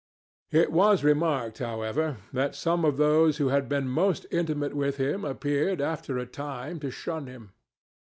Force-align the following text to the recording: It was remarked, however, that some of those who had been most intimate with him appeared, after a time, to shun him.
It 0.49 0.71
was 0.71 1.03
remarked, 1.03 1.59
however, 1.59 2.17
that 2.33 2.55
some 2.55 2.85
of 2.85 2.97
those 2.97 3.37
who 3.37 3.49
had 3.49 3.69
been 3.69 3.87
most 3.87 4.25
intimate 4.31 4.73
with 4.75 4.97
him 4.97 5.23
appeared, 5.23 5.79
after 5.79 6.17
a 6.17 6.25
time, 6.25 6.79
to 6.79 6.89
shun 6.89 7.27
him. 7.27 7.51